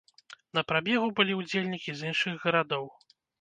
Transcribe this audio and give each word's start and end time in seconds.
На 0.57 0.61
прабегу 0.71 1.09
былі 1.19 1.35
ўдзельнікі 1.41 1.91
з 2.01 2.09
іншых 2.13 2.41
гарадоў. 2.47 2.91